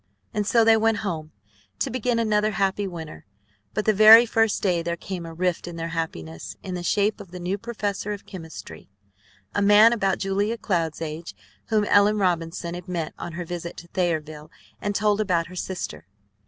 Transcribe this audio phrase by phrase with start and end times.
[0.33, 1.31] And so they went home
[1.77, 3.23] to begin another happy winter.
[3.75, 7.21] But the very first day there came a rift in their happiness in the shape
[7.21, 8.89] of the new professor of chemistry,
[9.53, 11.35] a man about Julia Cloud's age,
[11.67, 14.49] whom Ellen Robinson had met on her visit to Thayerville,
[14.81, 16.07] and told about her sister.